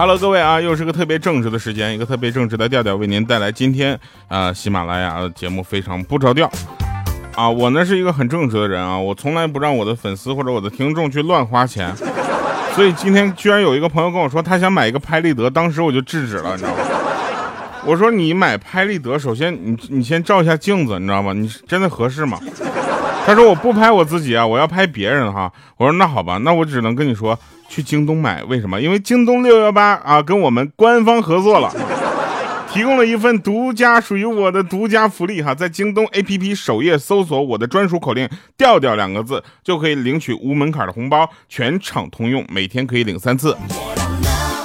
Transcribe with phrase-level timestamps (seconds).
[0.00, 6.50] Hello，各位啊，又是个特别正直的时间，一个特别正直的调调为您带来今天啊喜马拉雅的节目非常不着调
[7.34, 7.50] 啊。
[7.50, 11.94] 我呢是一个很正直的人啊，我从来不让我的粉丝或者我的听众去乱花钱，
[12.74, 16.76] 所以今天居然有一个朋友跟我说他想买一个拍立得，当时我就制止了，你知道吗？
[17.84, 21.34] 我说你买拍立得，首先你你先照一下镜子，你知道吗？
[21.34, 22.40] 你真的合适吗？
[23.26, 25.52] 他说我不拍我自己啊，我要拍别人哈。
[25.76, 27.38] 我说那好吧，那我只能跟你说。
[27.72, 28.80] 去京东买，为什么？
[28.80, 31.72] 因为京东六幺八啊，跟我们官方合作了，
[32.72, 43.56] 提供了一份独家属于我的独家福利哈，在京东 APP 首页搜索我的专属口令“调调”两个字，就可以领取无门槛的红包，全场通用，每天可以领三次。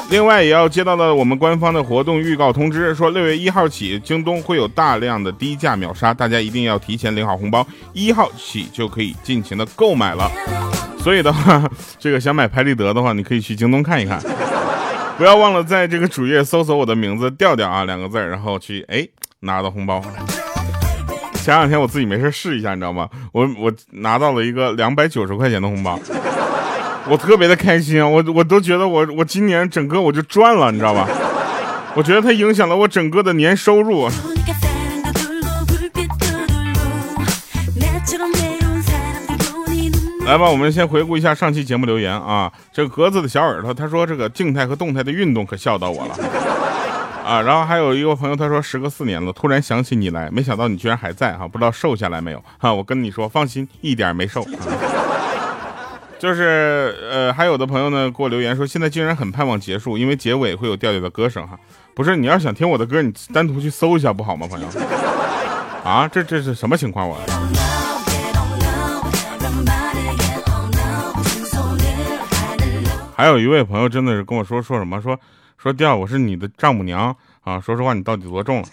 [0.09, 10.31] 另外，也要接到了我们官方的活动预告通知，说六月一号起，京东会有大量的低价秒杀，大家一定要提前领好红包，一号起就可以尽情的购买了。
[10.99, 11.67] 所以的话，
[11.99, 14.21] 这个想买拍立得的话，你可以去京东看一看，
[15.17, 19.05] 不要忘了在这个主页搜索我的名字调调啊两个字，然后去哎
[19.41, 20.01] 拿到红包。
[21.43, 23.09] 前两天我自己没事试一下，你知道吗？
[23.31, 25.99] 我我拿到了一个两百九十块钱的红包，
[27.07, 28.07] 我特别的开心啊！
[28.07, 31.07] 我我都觉得我我今年整个我就赚了，你知道吧？
[31.93, 34.09] 我觉得它影响了我整个的年收入。
[40.25, 42.51] 来吧，我们先回顾一下上期节目留言啊。
[42.73, 46.15] 这个格子的小耳朵，他说这个静态和动态的运动可笑到我了
[47.23, 47.39] 啊。
[47.39, 52.73] 然后还有一个朋友，他说时隔四年了，突然想起你来，没想到你居然还在哈，不知道瘦下来没有哈。
[52.73, 54.43] 我跟你说，放心，一点没瘦。
[56.17, 61.59] 就是呃，还有的朋友呢给我留言说，现在竟然很盼望结束，因为结尾会有调调的歌声哈。
[61.93, 64.67] 不是，你要想听我的歌，你单独去搜一下不好吗，朋友？
[65.83, 67.17] 啊，这这是什么情况我？
[73.15, 75.17] 还有一位朋友真的是跟我说说什么说
[75.57, 78.67] 说调我是你的丈母娘啊，说实话你到底多重了？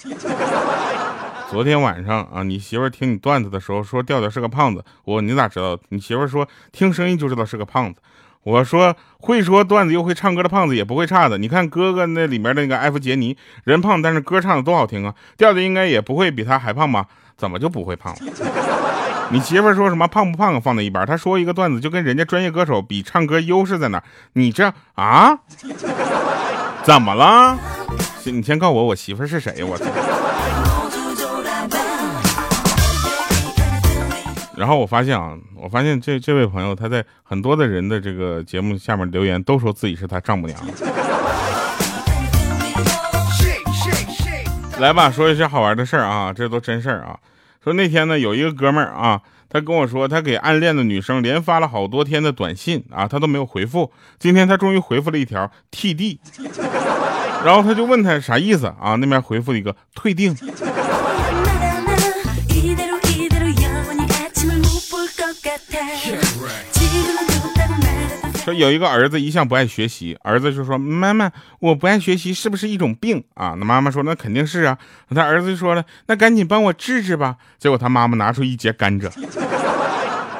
[1.53, 5.79] 昨天晚上啊，你媳妇听你段子的时候说调调是个胖子，我你咋知道？
[5.91, 8.01] 你媳妇说听声音就知道是个胖子。
[8.43, 11.37] 我说会说段子又会唱歌的胖子也不会差的。
[11.37, 17.05] 你看哥哥那里面那个艾弗杰尼，人胖但是歌唱的多好听啊，调调应该也不会比他还胖吧？
[17.37, 19.29] 怎么就不会胖了？
[19.29, 24.03] 你媳妇说什么胖不胖放在一边，他说一个段子就跟人家专业歌手比唱歌优势在哪？
[24.33, 25.39] 你这啊？
[26.83, 27.59] 怎么了？
[28.25, 29.63] 你先告诉我我媳妇是谁？
[29.63, 29.85] 我操！
[34.63, 40.57] 然后我发现啊，我发现这这位朋友他在很多的人的这个节目下面留言，都说自己是他丈母娘。
[44.79, 47.19] 来吧，说一些好玩的事儿啊，这都真事儿啊。
[47.65, 53.91] 说那天呢，有一个哥们儿啊，他跟我说，他给暗恋的女生连发了好多天的短信啊，他都没有回复。
[54.21, 56.19] 今天他终于回复了一条 TD，
[57.45, 58.95] 然后他就问他啥意思啊？
[59.01, 60.33] 那边回复一个退订。
[68.45, 71.31] 说有一个儿子一向不爱学习，儿子就说：“妈妈，
[71.61, 74.77] 我不爱学习是不是一种病啊？”那妈妈说：“那肯定是啊。”
[75.15, 79.09] 他儿子就说了：“那赶紧帮我治治吧。”结果他妈妈拿出一节甘蔗，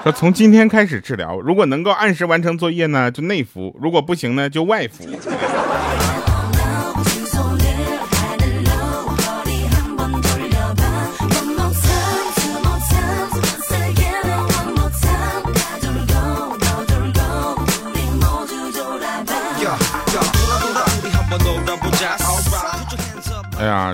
[0.03, 5.05] 说：“从今天开始治疗，如果能够按时完成作业呢，就内服；如果不行呢，就外服。”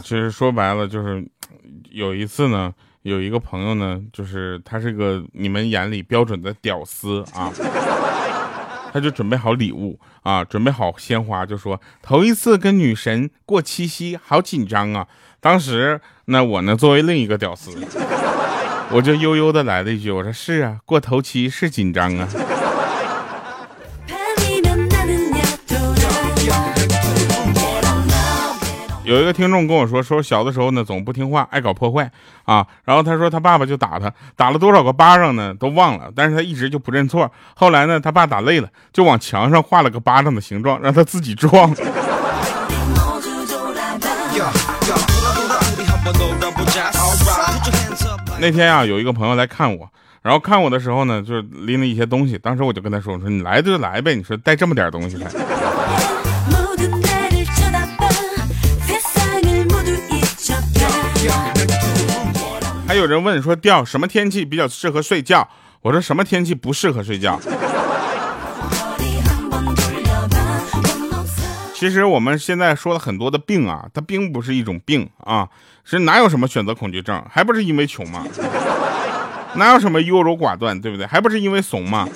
[0.08, 1.22] 其实说白了就是，
[1.90, 7.52] 有一次呢，有一个朋友呢，就是他是个你们眼里标准的屌丝啊，
[8.90, 15.06] 他就准备好礼物啊，准备好鲜花，就说头一次跟女神过七夕，好紧张啊。
[15.40, 17.70] 当时那我呢，作为另一个屌丝，
[18.90, 22.26] 我就悠悠的来了一句，我说是啊，过头七是紧张啊。
[29.08, 32.10] 有一个听众跟我说，说小的时候呢总不听话，爱搞破坏
[32.44, 32.66] 啊。
[32.84, 37.32] 然后他说他爸爸就打他，打了多少个巴掌呢都忘了，但是他一直就不认错。
[37.54, 41.74] 后来呢他爸打累了，就往墙上画了个巴掌的形状，让他自己撞。
[48.38, 49.88] 那天啊有一个朋友来看我，
[50.20, 55.30] 然后看我的时候呢就是拎了一些东西，当时我就跟他说，我说你来就来呗，你说带这么点东西来。
[62.98, 65.48] 有人问说，调什么天气比较适合睡觉？
[65.82, 67.40] 我说什么天气不适合睡觉？
[71.72, 75.48] 其实我们现在说的很多的病啊，它并不是一种病啊，
[75.84, 78.24] 是哪有什么选择恐惧症，还不是因为穷吗？
[79.54, 81.06] 哪有什么优柔寡断，对不对？
[81.06, 82.08] 还不是因为怂吗？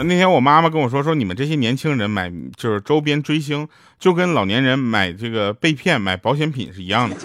[0.00, 3.66] 那天我妈妈跟我说，说你们这些年轻人买就是周边追星，
[3.98, 7.16] 就跟老年人买这个被骗、买保险品是一样的。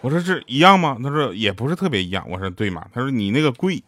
[0.00, 0.96] 我说是一样吗？
[1.02, 2.24] 他说也不是特别一样。
[2.28, 2.84] 我说对吗？
[2.94, 3.82] 他说你那个贵。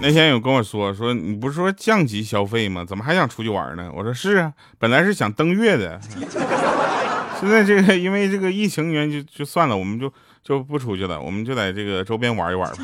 [0.00, 2.84] 那天有跟我说说，你不是说降级消费吗？
[2.86, 3.90] 怎么还想出去玩呢？
[3.94, 5.98] 我说是啊，本来是想登月的，
[7.40, 10.12] 现在这个因为这个疫情原因就就算了，我们就
[10.42, 12.76] 就不出去了，我们就在这个周边玩一玩吧。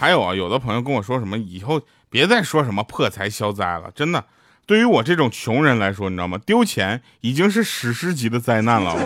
[0.00, 4.24] 还有啊，有的朋友跟我说什么，以后别再说什么破财消灾了，真的，
[4.64, 6.38] 对于我这种穷人来说，你知道吗？
[6.46, 8.96] 丢钱已经是史诗级的灾难了。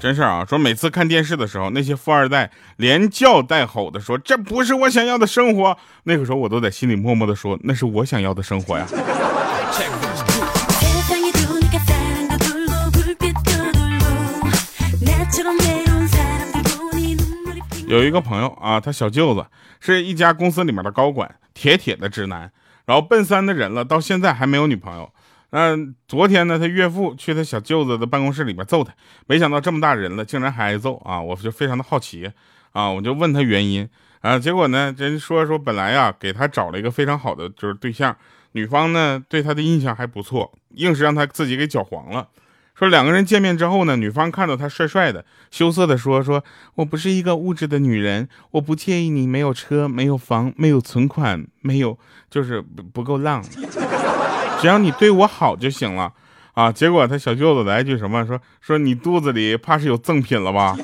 [0.00, 8.84] 真事啊，说每次看电视的时候，那些富二代连叫带吼的说这不是我想要的生活，那个时候我都在心里默默的说那是我想要的生活呀。
[17.92, 19.44] 有一个朋友啊，他小舅子
[19.78, 22.50] 是一家公司里面的高管，铁铁的直男，
[22.86, 25.12] 然后奔三的人了，到现在还没有女朋友。
[25.50, 25.76] 那
[26.08, 28.94] 昨天呢，他岳父去他小舅子的办公室里边揍他，
[29.26, 31.20] 没想到这么大人了，竟然还挨揍啊！
[31.20, 32.32] 我就非常的好奇
[32.72, 33.86] 啊，我就问他原因
[34.22, 38.16] 啊，结果呢，人说说本来呀，给他找了一个非常好的就是对象，
[38.52, 42.26] 女方呢对他的印象还不错，硬是让他自己给搅黄了。
[42.74, 46.42] 说两个人见面之后呢，女方看到他帅帅的，羞涩的说：“说
[46.76, 51.98] 我不是一个物质的女人，我不介意你没有车、没有房、没有存款、没有
[52.30, 53.44] 就是不够浪。
[54.60, 56.12] ”只要你对我好就行了
[56.54, 56.70] 啊！
[56.70, 60.76] 结果他小舅子来句什么说说你肚子里怕是有赠品了吧？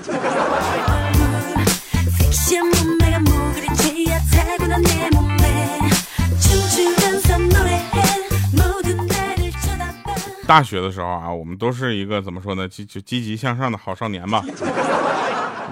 [10.48, 14.42] 大学的时候啊，我们都是一个怎么说呢，积就积极向上的好少年吧。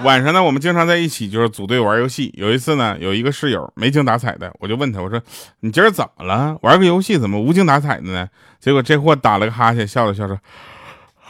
[0.04, 2.30] 晚上呢，我们经常在一起，就是组队玩游戏。
[2.36, 5.18] 有一次呢，有一个室友没精打采的，我就问他，我说
[5.60, 6.58] ：“你今儿怎么了？
[6.60, 8.28] 玩个游戏怎么无精打采的呢？”
[8.60, 10.38] 结果这货打了个哈欠，笑了笑说：“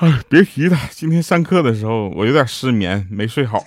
[0.00, 3.64] 哎，别提了，今天上课的时候我有点失眠，没睡好。”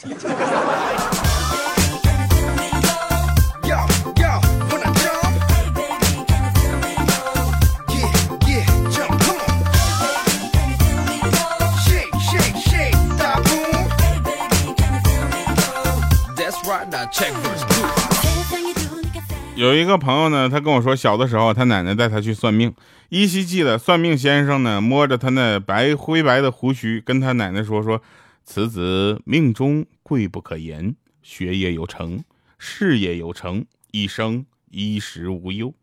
[19.55, 22.73] 有一个朋友呢，他跟我说，小的时候他奶奶带他去算命，
[23.09, 28.01] 依稀记得算命先生呢摸着他那白灰白的胡须，跟他奶奶说说，
[28.45, 32.23] 此子命中贵不可言，学业有成，
[32.57, 35.73] 事业有成，一生衣食无忧。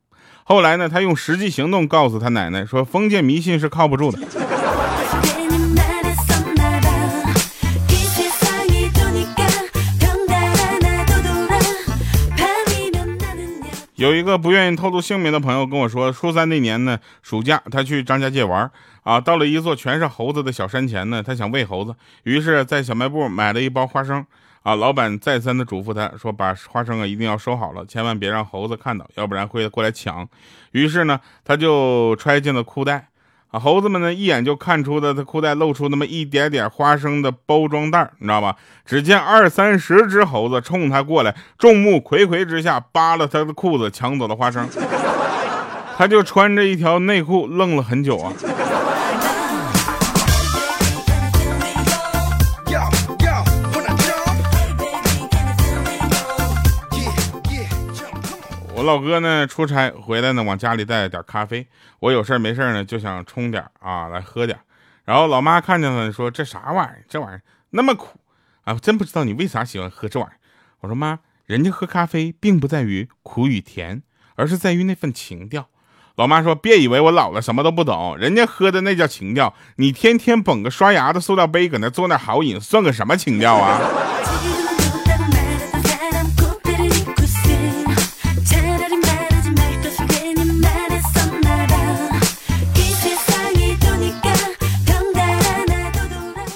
[0.44, 4.18] 后来呢，他用实际行动告诉他奶奶说，封建迷信是靠不住的。
[13.96, 18.70] 有一个不愿意透露姓名的朋友跟我说，初三那年呢，暑假他去张家界玩
[19.02, 24.22] 啊，到了一座全是猴子的小山前呢，他想喂猴子，于是，在小卖部买了一包花生
[24.62, 24.74] 啊。
[24.74, 30.28] 老板再三的嘱咐他说，把花生啊一定要收好了，千万别让猴子看到，要不然会过来抢。
[30.72, 33.08] 于是呢，他就揣进了裤袋。
[33.52, 38.56] 啊，猴子们呢，一眼就看出的他裤袋露出那么一点点花生的包装袋，你知道吧？
[38.84, 44.68] 只见二三十只猴子冲他过来，众目睽睽之下扒了他的裤子，抢走了花生。
[45.96, 48.32] 他就穿着一条内裤愣了很久啊。
[58.76, 61.66] 我老哥呢出差回来呢，往家里带了点咖啡。
[61.98, 64.58] 我有事没事呢，就想冲点啊来喝点。
[65.06, 67.02] 然后老妈看见了，说：“这啥玩意儿？
[67.08, 67.40] 这玩意儿
[67.70, 68.20] 那么苦
[68.64, 68.74] 啊！
[68.74, 70.36] 真不知道你为啥喜欢喝这玩意儿。”
[70.80, 74.02] 我说：“妈，人家喝咖啡并不在于苦与甜，
[74.34, 75.68] 而是在于那份情调。”
[76.16, 79.54] 老妈说：“别以为我老了什么都不懂，人家喝的那叫情调。
[79.76, 83.80] 你天天捧个刷牙的塑料杯搁那做那好饮，算个什么情调啊？”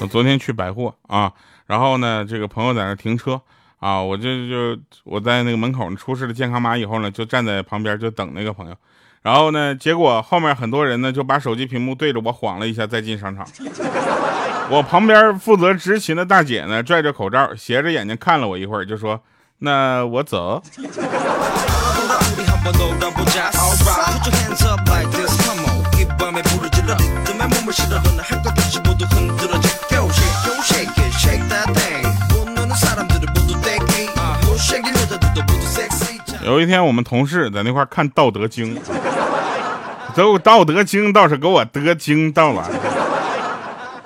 [0.01, 1.31] 我昨天去百货啊，
[1.67, 3.41] 然后呢，这个朋友在那停车
[3.79, 8.77] 啊，我就就我在那个门口出示了健康码以后呢，就站在旁边就等那个朋友。
[9.23, 13.47] 然后呢，结果后面很多人呢就把手机屏幕对着我晃了一下再进商场。
[14.71, 19.21] 我旁边负责执勤的大姐呢，拽着口罩，斜着眼睛看了我一会儿，就说
[19.61, 20.63] ：“那我走。”
[36.45, 38.75] 有一天，我们同事在那块看《道德经》，
[40.15, 42.69] 走《道德经》倒是给我得惊到了。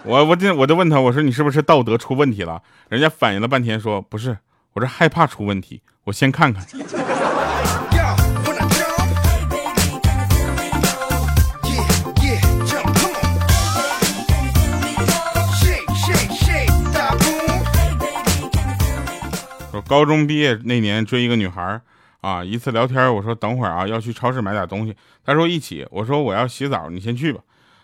[0.04, 2.60] 我我就我就问他，我说你是不是道德出问题了？
[2.88, 4.36] 人家反应了半天说不是，
[4.74, 6.62] 我是害怕出问题，我先看看。
[19.86, 21.80] 高中毕业那年追一个女孩
[22.20, 27.40] 啊，一次聊天我说等会儿啊要去超市买点东西，她说一起，我说我要洗澡，你先去吧。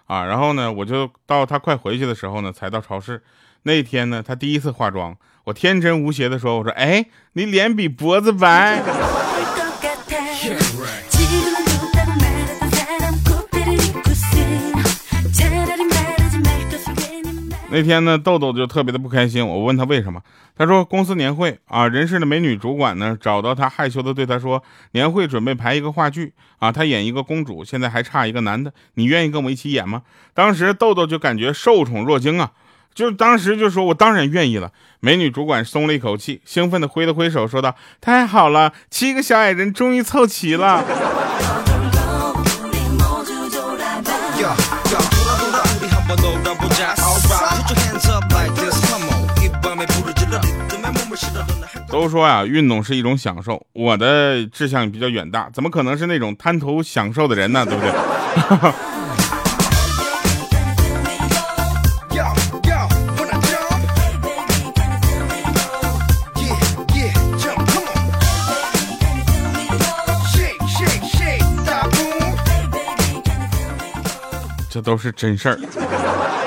[0.07, 3.23] 啊，然后呢，我就到她快回去的时候呢，才到超市。
[3.65, 5.15] 那天呢，她第一次化妆，
[5.45, 7.05] 我天真无邪的说：“我说，哎，
[7.35, 8.83] 你脸比脖子白。”
[17.73, 19.47] 那天呢，豆豆就特别的不开心。
[19.47, 20.21] 我问他为什么，
[20.57, 24.63] 他说公司年会啊，人事的美女主管呢找到他，害羞的对他说，
[24.93, 30.03] 年会准备排一个话剧啊，他演一个公主，现在还差一个男的，你愿意跟我一起演吗？
[30.35, 32.51] 当时豆豆就感觉受宠若惊啊，
[32.93, 34.73] 就当时就说我当然愿意了。
[34.99, 40.85] 美女主管松了一口气，兴奋的挥了挥手，说道：“太好了，七个小矮人终于凑齐了。”
[52.01, 53.67] 都说呀，运动是一种享受。
[53.75, 57.67] 我的志向比较远大，怎么可能是那种贪图享受的人呢？
[57.67, 57.93] 对不对？
[74.71, 76.40] 这都是真事儿。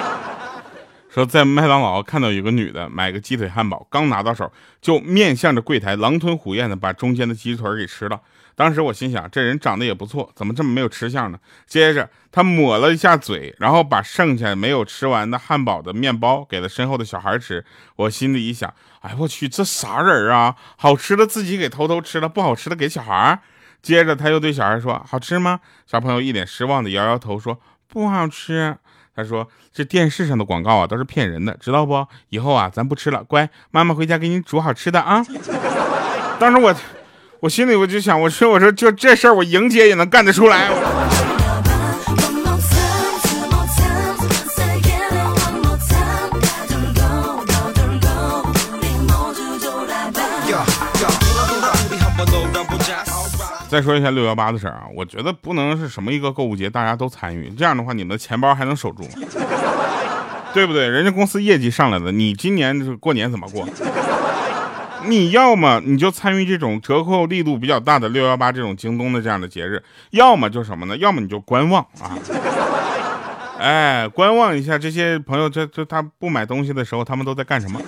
[1.13, 4.51] 说在麦当劳看到有个女的买个鸡腿汉堡，刚拿到手
[4.81, 8.19] 就面向着柜台狼吞虎咽的把中间的鸡腿给吃了。
[8.55, 11.37] 当时我心想，这人长得也不错，怎么这么没有吃相呢？
[11.67, 17.63] 接着他抹了一下嘴，然后把剩下没有吃完的汉堡的面包给了身后的小孩吃。
[17.95, 20.55] 我心里一想，哎我去，这啥人啊？
[20.77, 23.39] 好吃的自己给偷偷吃了，不好吃的给小孩。
[23.83, 28.77] 接着他又对小孩说：“好吃吗？”小朋友一脸失望的摇摇头说：“不好吃。”
[29.15, 32.05] 他说：“这电视上的广告啊，都是骗人的，知道不？
[32.29, 35.23] 以后啊，咱不吃了，乖，妈妈回家给你煮好吃的啊。”
[36.39, 36.75] 当时我，
[37.41, 40.69] 我心里我就想，我说，我说，就这事儿，我莹姐也能干得出来。
[53.73, 59.09] 再说一下六幺八的事儿啊，我觉得不能是什么一个购物节大家都参与，这样的话你们的钱包还能守住吗？
[60.53, 60.87] 对不对？
[60.87, 63.67] 人家公司业绩上来了，你今年是过年怎么过？
[65.07, 70.95] 你要么你就参与这种折扣力度比较大的六幺八这种京东的这样的节日，要么就什么呢？
[70.97, 72.13] 要么你就观望啊，
[73.57, 77.81] 哎，观望一下这些朋友，这这他不买东西的时候，他们都在干什么？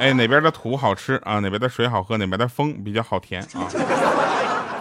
[0.00, 1.38] 哎，哪边的土好吃啊？
[1.38, 2.18] 哪边的水好喝？
[2.18, 3.70] 哪边的风比较好甜啊？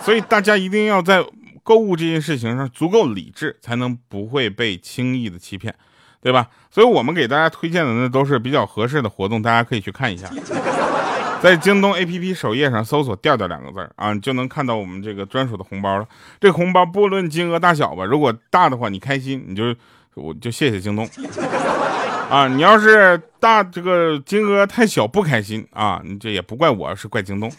[0.03, 1.25] 所以大家一定要在
[1.63, 5.73] 购物这件事情上足够理智，才能不会被轻易的欺骗，
[6.21, 6.49] 对吧？
[6.69, 10.29] 所以我们给大家推荐的那都是比较合适的活动，大家可以去看一下，
[11.41, 16.05] 在京东 APP 首页上搜索“调调”两个字儿啊，你就能看到我们这个专属的红包了。
[16.39, 19.73] 这红包不论金额大小吧，如果大的话你开心，你就
[20.15, 21.07] 我就谢谢京东
[22.29, 22.47] 啊。
[22.47, 27.49] 你要是大这个金额太小不开心啊，你这也不怪我，是怪京东。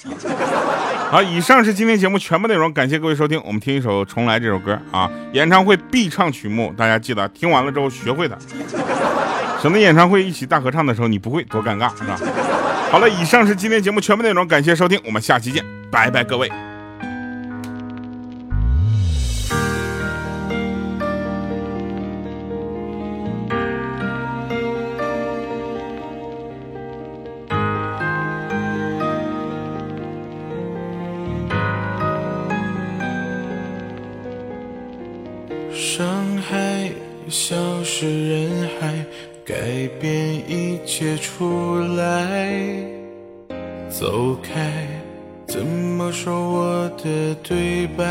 [1.11, 3.41] 好，以上是今天节目全部内容，感谢各位收听。
[3.45, 8.37] 我们听一首《重来》这首歌啊，演唱会必唱曲目，大家记得听完了之后学会它，
[9.63, 12.19] 省得演唱会一起大合唱的时候你不会多尴尬，是吧？
[12.91, 16.51] 好了，以上是今天节目全部内容，感谢收听，我们下期见，拜拜，各位。
[43.97, 44.73] 走开，
[45.47, 48.05] 怎么说我的对白？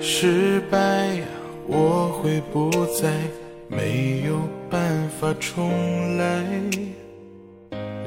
[0.00, 1.20] 失败，
[1.66, 3.12] 我会不再
[3.68, 6.42] 没有办法重来。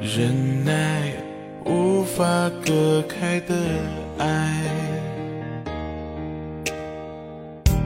[0.02, 1.12] 忍耐，
[1.64, 3.54] 无法隔开的
[4.18, 4.60] 爱。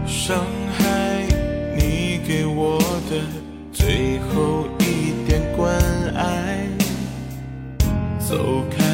[0.07, 0.43] 伤
[0.78, 1.26] 害
[1.76, 2.78] 你给我
[3.11, 3.21] 的
[3.75, 4.74] 最后。
[8.35, 8.85] 走开，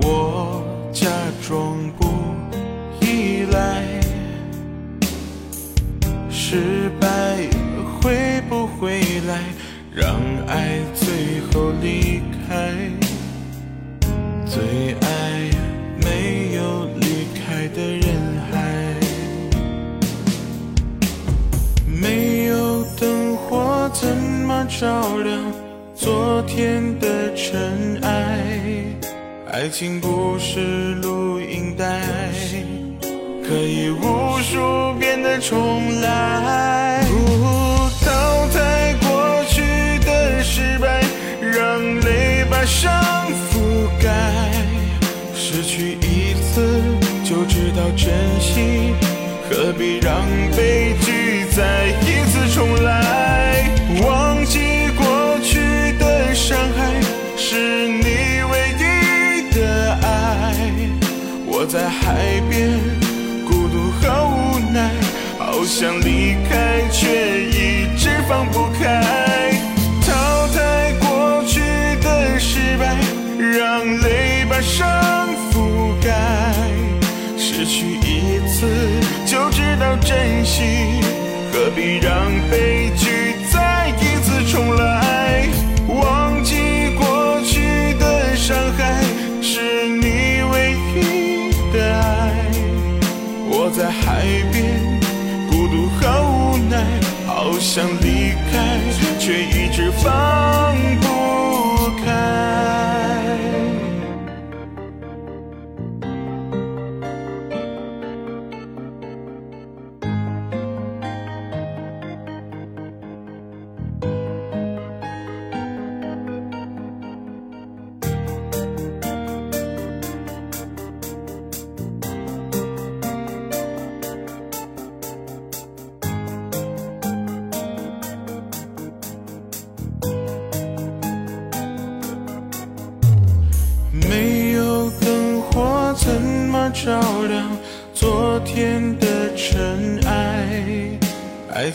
[0.00, 1.06] 我假
[1.46, 2.06] 装不
[3.02, 3.84] 依赖。
[6.30, 7.06] 失败
[8.00, 9.42] 会不会来，
[9.94, 12.72] 让爱最后离开？
[14.46, 15.50] 最爱
[16.02, 18.06] 没有离开的人
[18.50, 18.94] 海，
[21.84, 25.65] 没有灯火怎么照亮
[26.06, 28.38] 昨天的尘埃？
[29.50, 32.00] 爱情不是录音带。
[33.44, 39.62] 可以无数遍的重来，不淘汰过去
[40.06, 41.02] 的失败，
[41.40, 42.88] 让泪把伤
[43.50, 44.52] 覆盖。
[45.34, 46.84] 失去一次
[47.24, 48.94] 就知道珍惜，
[49.50, 50.24] 何必让
[50.56, 51.90] 悲剧再
[65.78, 69.02] 想离开，却一直放不开。
[70.06, 71.60] 淘汰过去
[72.00, 72.96] 的失败，
[73.38, 74.88] 让泪把伤
[75.52, 76.14] 覆盖。
[77.36, 78.66] 失去一次
[79.26, 80.62] 就知道珍惜，
[81.52, 82.25] 何必让
[97.78, 98.05] 好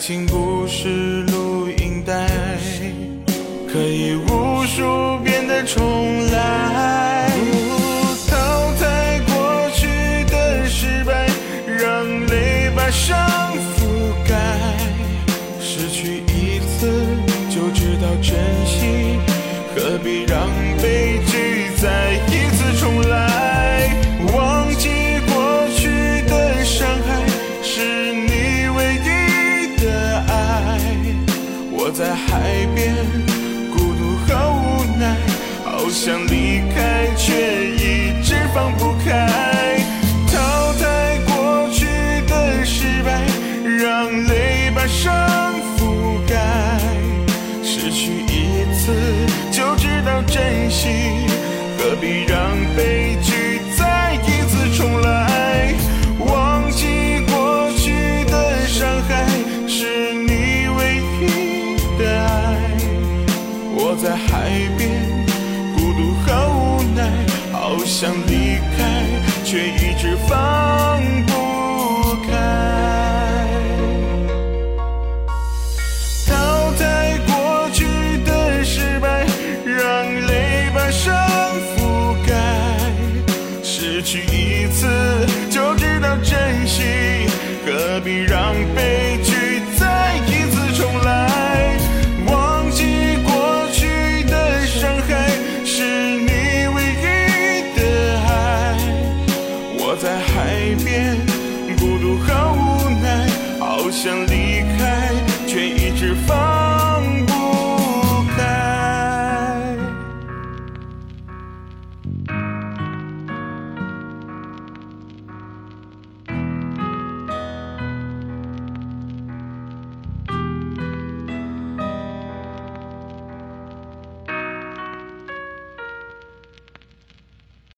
[0.02, 1.24] 爱情故事。
[52.26, 52.91] 让悲